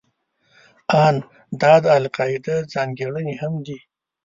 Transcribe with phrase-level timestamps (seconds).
[1.03, 1.15] ان
[1.61, 3.79] دا د القاعده ځانګړنې هم دي.